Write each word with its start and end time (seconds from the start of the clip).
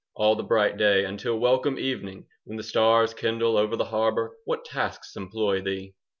5 0.13 0.13
All 0.23 0.35
the 0.35 0.41
bright 0.41 0.77
day, 0.77 1.05
Until 1.05 1.37
welcome 1.37 1.77
evening 1.77 2.25
When 2.45 2.57
the 2.57 2.63
stars 2.63 3.13
kindle 3.13 3.55
Over 3.55 3.75
the 3.75 3.85
harbour, 3.85 4.35
What 4.45 4.65
tasks 4.65 5.15
employ 5.15 5.61
thee? 5.61 5.93